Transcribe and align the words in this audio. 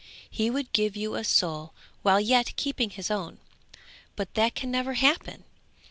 He 0.31 0.49
would 0.49 0.73
give 0.73 0.95
you 0.97 1.13
a 1.13 1.23
soul 1.23 1.75
while 2.01 2.19
yet 2.19 2.55
keeping 2.55 2.89
his 2.89 3.11
own. 3.11 3.37
But 4.15 4.33
that 4.33 4.55
can 4.55 4.71
never 4.71 4.95
happen! 4.95 5.43